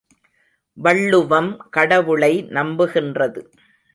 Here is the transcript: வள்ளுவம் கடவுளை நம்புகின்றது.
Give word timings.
வள்ளுவம் 0.77 1.51
கடவுளை 1.69 2.31
நம்புகின்றது. 2.49 3.43